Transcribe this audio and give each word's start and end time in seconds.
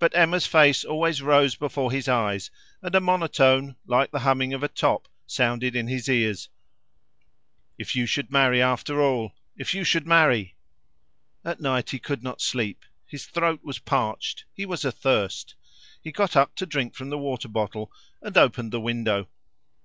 But 0.00 0.16
Emma's 0.16 0.48
face 0.48 0.82
always 0.82 1.22
rose 1.22 1.54
before 1.54 1.92
his 1.92 2.08
eyes, 2.08 2.50
and 2.82 2.92
a 2.92 3.00
monotone, 3.00 3.76
like 3.86 4.10
the 4.10 4.18
humming 4.18 4.52
of 4.52 4.64
a 4.64 4.68
top, 4.68 5.06
sounded 5.28 5.76
in 5.76 5.86
his 5.86 6.08
ears, 6.08 6.48
"If 7.78 7.94
you 7.94 8.04
should 8.04 8.32
marry 8.32 8.60
after 8.60 9.00
all! 9.00 9.32
If 9.56 9.72
you 9.72 9.84
should 9.84 10.08
marry!" 10.08 10.56
At 11.44 11.60
night 11.60 11.90
he 11.90 12.00
could 12.00 12.20
not 12.24 12.40
sleep; 12.40 12.84
his 13.06 13.26
throat 13.26 13.60
was 13.62 13.78
parched; 13.78 14.44
he 14.52 14.66
was 14.66 14.84
athirst. 14.84 15.54
He 16.02 16.10
got 16.10 16.34
up 16.34 16.56
to 16.56 16.66
drink 16.66 16.96
from 16.96 17.10
the 17.10 17.16
water 17.18 17.46
bottle 17.46 17.92
and 18.20 18.36
opened 18.36 18.72
the 18.72 18.80
window. 18.80 19.28